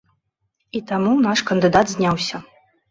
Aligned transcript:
І 0.79 0.81
таму 0.93 1.11
наш 1.29 1.39
кандыдат 1.51 1.87
зняўся. 1.97 2.45